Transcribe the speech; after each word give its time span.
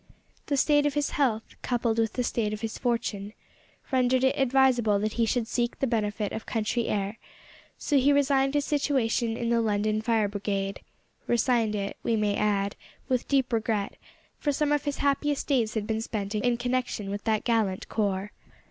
The 0.47 0.57
state 0.57 0.87
of 0.87 0.95
his 0.95 1.11
health, 1.11 1.43
coupled 1.61 1.99
with 1.99 2.13
the 2.13 2.23
state 2.23 2.53
of 2.53 2.61
his 2.61 2.79
fortune, 2.79 3.33
rendered 3.91 4.23
it 4.23 4.35
advisable 4.35 4.97
that 4.97 5.13
he 5.13 5.27
should 5.27 5.47
seek 5.47 5.77
the 5.77 5.85
benefit 5.85 6.31
of 6.33 6.47
country 6.47 6.87
air, 6.87 7.19
so 7.77 7.95
he 7.99 8.11
resigned 8.11 8.55
his 8.55 8.65
situation 8.65 9.37
in 9.37 9.49
the 9.51 9.61
London 9.61 10.01
Fire 10.01 10.27
Brigade 10.27 10.81
resigned 11.27 11.75
it, 11.75 11.97
we 12.01 12.15
may 12.15 12.35
add, 12.35 12.75
with 13.09 13.27
deep 13.27 13.53
regret, 13.53 13.95
for 14.39 14.51
some 14.51 14.71
of 14.71 14.85
his 14.85 14.97
happiest 15.05 15.45
days 15.45 15.75
had 15.75 15.85
been 15.85 16.01
spent 16.01 16.33
in 16.33 16.57
connection 16.57 17.11
with 17.11 17.23
that 17.25 17.43
gallant 17.43 17.87
corps. 17.87 18.31